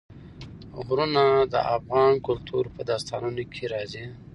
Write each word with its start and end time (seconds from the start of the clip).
غرونه 0.85 1.23
د 1.53 1.55
افغان 1.75 2.13
کلتور 2.27 2.63
په 2.75 2.81
داستانونو 2.89 3.43
کې 3.53 3.63
راځي. 3.73 4.05